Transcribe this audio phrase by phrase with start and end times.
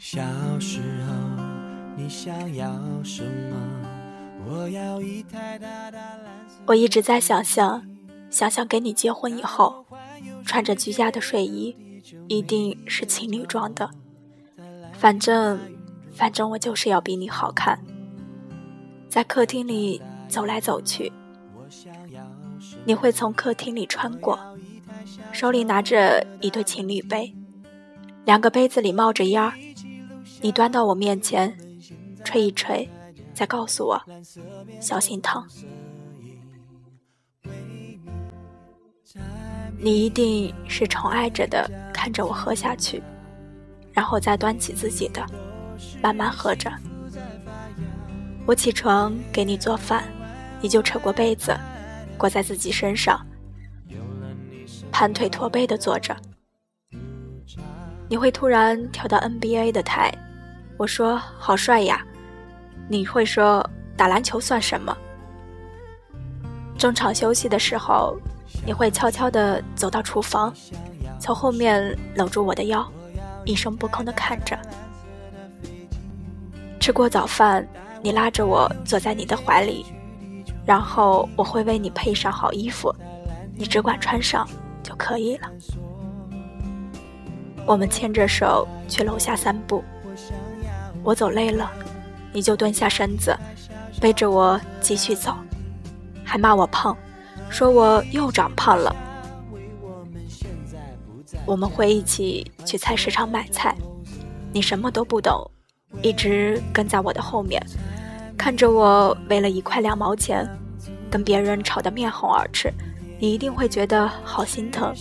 [0.00, 0.18] 小
[0.58, 1.44] 时候
[1.94, 2.72] 你想要
[3.04, 3.86] 什么？
[4.48, 6.56] 我要一台大大蓝色。
[6.64, 7.86] 我一直在想象，
[8.30, 9.84] 想象跟你结婚以后，
[10.46, 11.76] 穿着居家的睡衣，
[12.28, 13.90] 一定是情侣装的。
[14.94, 15.60] 反正，
[16.14, 17.78] 反正我就是要比你好看。
[19.06, 21.12] 在客厅里走来走去，
[22.86, 24.40] 你会从客厅里穿过，
[25.30, 27.36] 手里拿着一对情侣杯，
[28.24, 29.52] 两个杯子里冒着烟儿。
[30.42, 31.54] 你端到我面前，
[32.24, 32.88] 吹一吹，
[33.34, 34.02] 再告诉我，
[34.80, 35.46] 小心烫。
[39.78, 43.02] 你一定是宠爱着的，看着我喝下去，
[43.92, 45.24] 然后再端起自己的，
[46.02, 46.70] 慢慢喝着。
[48.46, 50.04] 我起床给你做饭，
[50.62, 51.54] 你就扯过被子，
[52.16, 53.24] 裹在自己身上，
[54.90, 56.16] 盘腿驼背的坐着。
[58.08, 60.12] 你会突然跳到 NBA 的台，
[60.80, 62.02] 我说好帅呀，
[62.88, 63.62] 你会说
[63.98, 64.96] 打篮球算什么？
[66.78, 68.16] 中场休息的时候，
[68.64, 70.50] 你会悄悄地走到厨房，
[71.18, 72.90] 从后面搂住我的腰，
[73.44, 74.58] 一声不吭地看着。
[76.80, 77.68] 吃过早饭。
[78.02, 79.84] 你拉着我坐在你的怀里，
[80.64, 82.90] 然后我会为你配上好衣服，
[83.54, 84.48] 你只管穿上
[84.82, 85.50] 就可以了。
[87.66, 89.84] 我们牵着手去楼下散步，
[91.02, 91.70] 我走累了，
[92.32, 93.36] 你就蹲下身子，
[94.00, 95.34] 背着我继续走，
[96.24, 96.96] 还骂我胖，
[97.48, 98.94] 说我又长胖了。
[101.46, 103.74] 我们会一起去菜市场买菜，
[104.52, 105.50] 你什么都不懂，
[106.02, 107.60] 一直跟在我的后面。
[108.36, 110.48] 看着我为了一块两毛钱，
[111.10, 112.72] 跟别人吵得面红耳赤，
[113.18, 114.94] 你一定会觉得好心疼，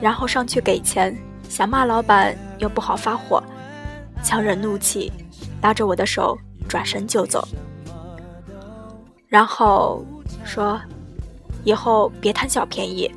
[0.00, 1.16] 然后上去给钱，
[1.48, 3.42] 想骂老板又不好发火，
[4.26, 5.12] 强忍怒气，
[5.62, 6.36] 拉着我的手
[6.68, 7.46] 转身就走，
[9.28, 10.04] 然后
[10.44, 10.80] 说
[11.62, 13.08] ：“以后别贪小便宜，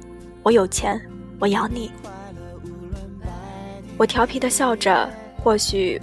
[0.44, 1.02] 我有钱，
[1.40, 1.92] 我养你。”
[3.98, 5.10] 我调皮的笑着，
[5.44, 6.00] 或许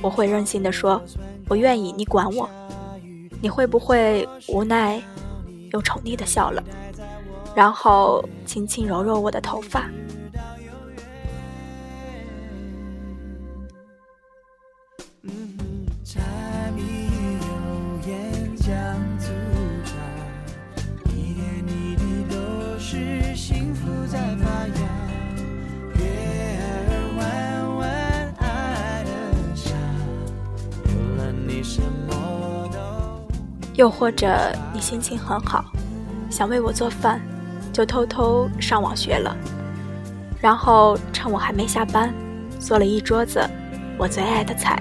[0.00, 1.00] 我会任性的说
[1.46, 2.50] ：“我愿意，你管我。”
[3.40, 5.00] 你会不会无奈
[5.72, 6.60] 又宠溺的笑了，
[7.54, 9.88] 然后轻轻揉揉我的头发？
[33.82, 35.64] 又或者你心情很好，
[36.30, 37.20] 想为我做饭，
[37.72, 39.36] 就偷偷上网学了，
[40.40, 42.14] 然后趁我还没下班，
[42.60, 43.44] 做了一桌子
[43.98, 44.80] 我最爱的菜，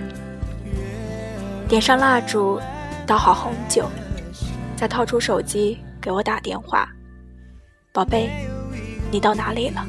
[1.68, 2.62] 点上蜡烛，
[3.08, 3.90] 倒好红酒，
[4.76, 6.88] 再掏出手机给我打电话，
[7.92, 8.30] 宝贝，
[9.10, 9.84] 你到哪里了？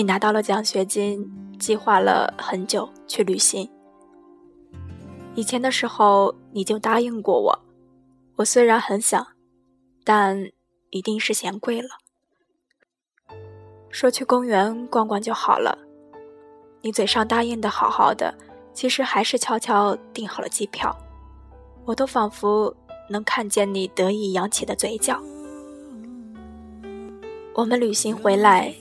[0.00, 3.70] 你拿到了奖学金，计划了很久去旅行。
[5.34, 7.58] 以前的时候你就答应过我，
[8.36, 9.26] 我虽然很想，
[10.02, 10.50] 但
[10.88, 11.90] 一定是嫌贵了。
[13.90, 15.76] 说去公园逛逛就好了，
[16.80, 18.34] 你嘴上答应的好好的，
[18.72, 20.96] 其实还是悄悄订好了机票。
[21.84, 22.74] 我都仿佛
[23.10, 25.20] 能看见你得意扬起的嘴角。
[27.52, 28.74] 我们旅行回来。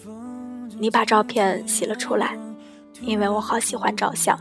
[0.80, 2.40] 你把照片洗了出来，
[3.02, 4.40] 因为我好喜欢照相，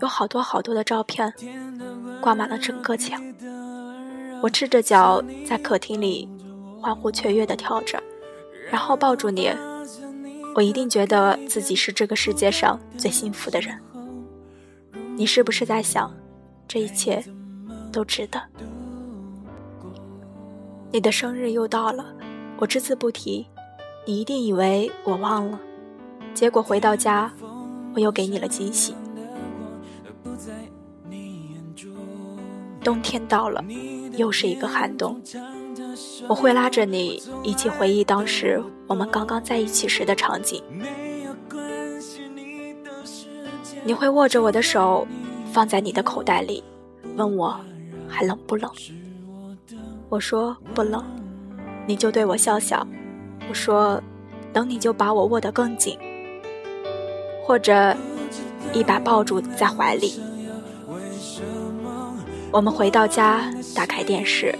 [0.00, 1.32] 有好多好多的照片，
[2.20, 3.20] 挂满了整个墙。
[4.40, 6.28] 我赤着脚在客厅里
[6.80, 8.00] 欢呼雀跃地跳着，
[8.70, 9.50] 然后抱住你，
[10.54, 13.76] 我一定觉得自己是这个世界上最幸福的人。
[15.16, 16.14] 你是不是在想，
[16.68, 17.22] 这一切
[17.90, 18.40] 都值得？
[20.92, 22.06] 你的生日又到了，
[22.58, 23.46] 我只字不提。
[24.06, 25.60] 你一定以为我忘了，
[26.34, 27.32] 结果回到家，
[27.94, 28.94] 我又给你了惊喜。
[32.82, 33.62] 冬天到了，
[34.16, 35.20] 又是一个寒冬。
[36.28, 40.62] 我会拉着你一起回忆当时我们刚刚在一起时的场景。
[43.84, 45.06] 你会握着我的手，
[45.52, 46.64] 放在你的口袋里，
[47.16, 47.58] 问我
[48.08, 48.70] 还冷不冷？
[50.08, 51.04] 我说不冷，
[51.86, 52.86] 你就对我笑笑。
[53.50, 54.00] 我说
[54.54, 55.98] ：“等你就把我握得更紧，
[57.44, 57.96] 或者
[58.72, 60.22] 一把抱住在怀里。
[62.52, 64.56] 我们回到家，打开电视，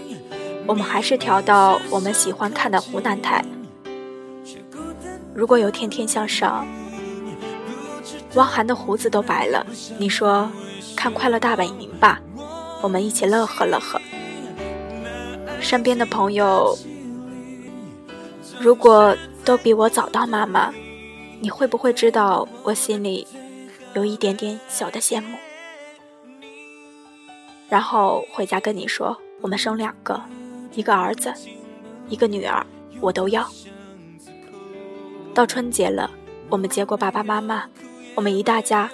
[0.67, 3.41] 我们还是调到我们喜欢看的湖南台。
[5.33, 6.67] 如果有天天向上，
[8.33, 9.65] 汪涵的胡子都白了，
[9.97, 10.51] 你说
[10.97, 12.19] 看《快乐大本营》吧，
[12.81, 14.01] 我们一起乐呵乐呵。
[15.61, 16.77] 身边的朋友，
[18.59, 20.73] 如果都比我早到妈妈，
[21.39, 23.27] 你会不会知道我心里
[23.95, 25.37] 有一点点小的羡慕？
[27.69, 30.21] 然后回家跟你说，我们生两个，
[30.73, 31.33] 一个儿子，
[32.09, 32.65] 一个女儿，
[32.99, 33.47] 我都要。
[35.33, 36.11] 到春节了，
[36.49, 37.63] 我们接过爸爸妈妈，
[38.15, 38.91] 我们一大家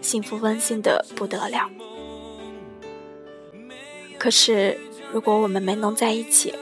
[0.00, 1.70] 幸福温馨的不得了。
[4.18, 4.78] 可是，
[5.12, 6.52] 如果我们没能在一起，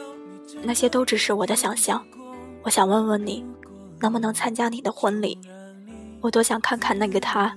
[0.63, 2.05] 那些都只是我的想象。
[2.63, 3.45] 我想问问你，
[4.01, 5.39] 能不能参加你的婚礼？
[6.21, 7.57] 我多想看看那个她，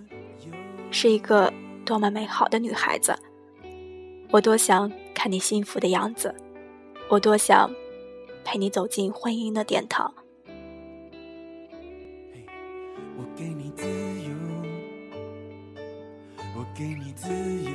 [0.90, 1.54] 是一个
[1.86, 3.16] 多么美好的女孩子。
[4.32, 6.34] 我多想看你幸福的样子，
[7.08, 7.72] 我多想
[8.44, 10.12] 陪你走进婚姻的殿堂。
[13.18, 14.34] 我给你自由，
[16.56, 17.72] 我给你自由，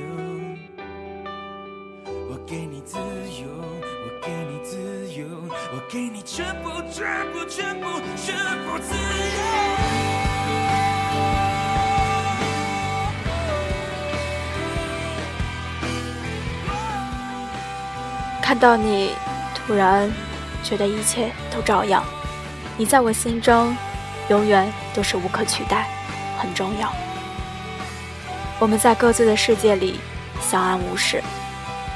[2.29, 3.47] 我给你自由，
[4.23, 4.77] 给你自
[5.13, 5.25] 由，
[5.73, 9.01] 我给你全部，全部，全部，全部自由。
[18.43, 19.15] 看到你，
[19.55, 20.11] 突然
[20.63, 22.03] 觉得一切都照样。
[22.77, 23.75] 你在我心中，
[24.29, 25.87] 永远都是无可取代，
[26.37, 26.93] 很重要。
[28.59, 29.99] 我们在各自的世界里
[30.39, 31.23] 相安无事，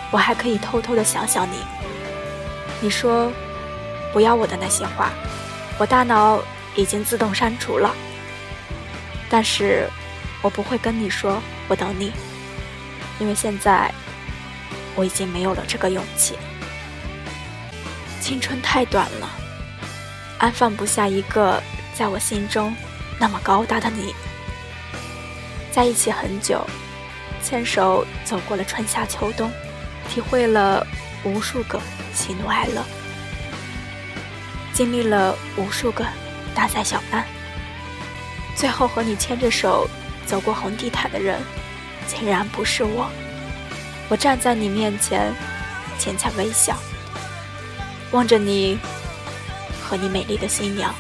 [0.10, 1.75] 我还可以偷偷的想想你。
[2.82, 3.32] 你说
[4.14, 5.12] 不要我的那些话，
[5.78, 6.42] 我大脑
[6.76, 7.94] 已经自动删除了。
[9.30, 9.90] 但是
[10.42, 12.12] 我不会跟你说我等你，
[13.20, 13.92] 因为现在。
[14.98, 16.38] 我已经没有了这个勇气。
[18.22, 19.30] 青春太短了，
[20.38, 21.62] 安放不下一个
[21.94, 22.74] 在我心中
[23.20, 24.16] 那么高大的你。
[25.70, 26.66] 在一起很久，
[27.44, 29.52] 牵手走过了春夏秋冬，
[30.08, 30.88] 体会了
[31.26, 31.78] 无数个
[32.16, 32.84] 喜怒哀乐，
[34.74, 36.04] 经历了无数个
[36.56, 37.26] 大灾小难，
[38.56, 39.88] 最后和你牵着手
[40.26, 41.40] 走过红地毯的人，
[42.08, 43.08] 竟然不是我。
[44.08, 45.34] 我站在你面前，
[46.00, 46.78] 浅浅微笑，
[48.12, 48.80] 望着你
[49.84, 50.96] 和你美丽的新娘。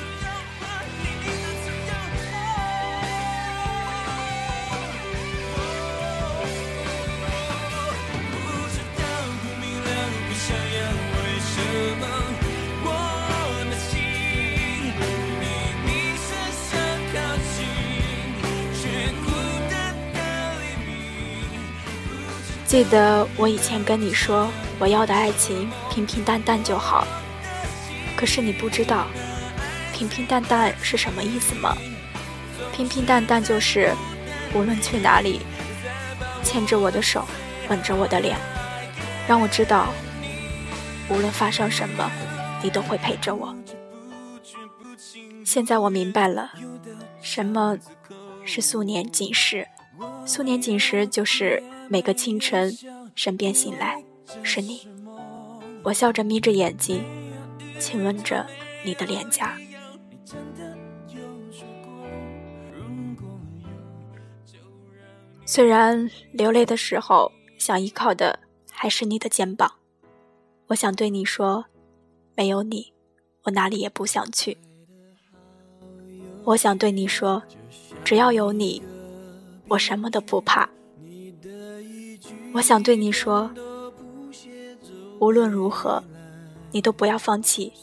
[22.65, 27.07] 记得我以前跟你说，我要的爱情平平淡淡就好。
[28.17, 29.05] 可是你不知道，
[29.93, 31.77] 平平淡淡是什么意思吗？
[32.73, 33.93] 平平淡淡就是，
[34.53, 35.41] 无论去哪里，
[36.43, 37.25] 牵着我的手，
[37.69, 38.35] 吻着我的脸，
[39.27, 39.93] 让我知道，
[41.07, 42.11] 无论发生什么，
[42.63, 43.55] 你都会陪着我。
[45.45, 46.51] 现在我明白了，
[47.21, 47.77] 什么
[48.43, 49.67] 是素年锦时。
[50.25, 51.61] 素年锦时就是。
[51.89, 52.75] 每个清晨，
[53.15, 54.03] 身边醒来
[54.43, 54.87] 是你，
[55.83, 57.03] 我笑着眯着眼睛，
[57.79, 58.45] 亲吻着
[58.83, 59.57] 你的脸颊。
[65.45, 68.39] 虽然流泪的时候，想依靠的
[68.71, 69.71] 还是你的肩膀。
[70.67, 71.65] 我想对你说，
[72.35, 72.91] 没有你，
[73.43, 74.57] 我哪里也不想去。
[76.43, 77.41] 我想对你说，
[78.03, 78.81] 只要有你，
[79.67, 80.67] 我什么都不怕。
[82.55, 83.51] 我想对你说，
[85.19, 86.01] 无论如何，
[86.71, 87.73] 你都不要放弃，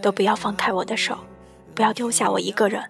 [0.00, 1.18] 都不要放开我的手，
[1.74, 2.80] 不要丢下我一个人。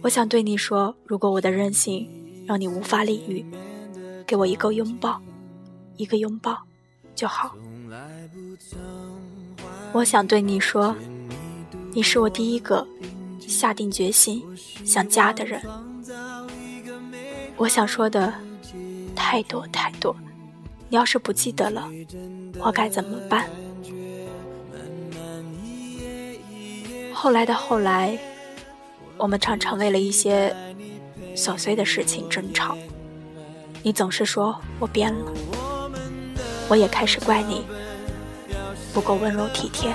[0.00, 2.08] 我想对你说，如果我的任性
[2.46, 3.44] 让你无法理喻，
[4.26, 5.20] 给我一个拥抱，
[5.98, 6.58] 一个拥抱
[7.14, 7.54] 就好。
[9.92, 10.96] 我想对你说，
[11.92, 12.86] 你是我第一个
[13.40, 14.42] 下定决心
[14.86, 15.60] 想嫁的人。
[17.62, 18.34] 我想说的
[19.14, 20.16] 太多太多，
[20.88, 21.88] 你要是不记得了，
[22.58, 23.48] 我该怎么办？
[27.14, 28.18] 后来的后来，
[29.16, 30.52] 我们常常为了一些
[31.36, 32.76] 琐碎的事情争吵。
[33.84, 35.32] 你总是说我变了，
[36.68, 37.64] 我也开始怪你
[38.92, 39.94] 不够温柔体贴。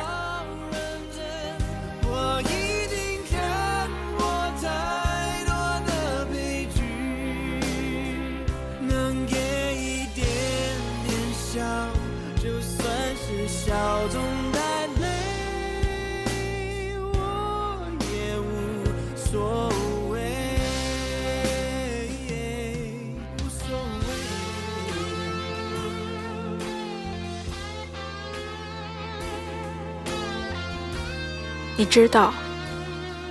[31.79, 32.33] 你知道，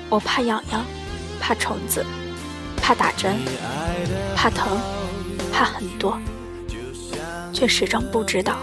[0.08, 0.86] 我怕痒痒，
[1.40, 2.06] 怕虫子，
[2.80, 3.36] 怕打针，
[4.36, 4.78] 怕疼，
[5.52, 6.16] 怕很多，
[7.52, 8.56] 却始终不知道，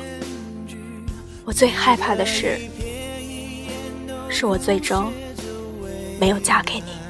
[1.43, 2.57] 我最害怕的事，
[4.29, 5.11] 是我最终
[6.17, 7.02] 没有嫁给你。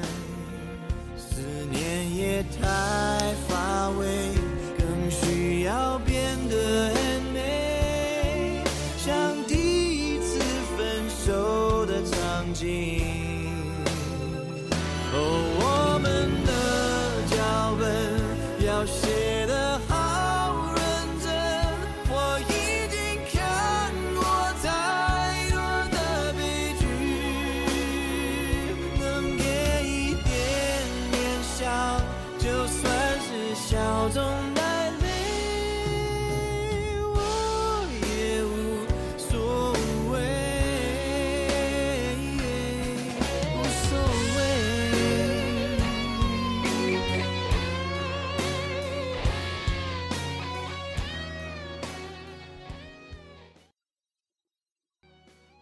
[12.54, 12.62] 的场景。
[15.12, 15.18] 哦，
[15.60, 16.06] 我们
[16.44, 16.50] 的
[17.30, 17.36] 脚
[17.78, 17.82] 本
[18.66, 19.92] 要写得好
[20.74, 20.80] 认
[21.22, 21.26] 真，
[22.08, 22.52] 我已
[22.90, 22.94] 经
[23.32, 23.34] 看
[24.14, 24.18] 过
[24.62, 24.64] 太
[25.50, 25.56] 多
[25.90, 25.96] 的
[26.34, 26.40] 悲
[26.78, 26.82] 剧，
[28.98, 29.02] 能
[29.36, 29.42] 给
[29.84, 30.26] 一点
[31.10, 31.62] 点笑，
[32.38, 32.82] 就算
[33.20, 33.62] 是笑
[34.08, 34.22] 中